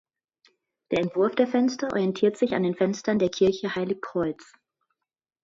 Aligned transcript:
Der 0.89 0.97
Entwurf 0.97 1.35
der 1.35 1.45
Fenster 1.45 1.89
orientiert 1.91 2.35
sich 2.35 2.55
an 2.55 2.63
den 2.63 2.73
Fenstern 2.73 3.19
der 3.19 3.29
Kirche 3.29 3.75
Heilig 3.75 4.01
Kreuz. 4.01 4.51